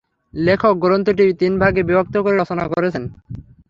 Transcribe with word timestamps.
লেখক 0.33 0.73
গ্রন্থটি 0.77 1.25
তিন 1.33 1.53
ভাগে 1.59 1.81
বিভক্ত 1.83 2.15
করে 2.17 2.35
রচনা 2.37 2.65
করেছেন। 2.67 3.03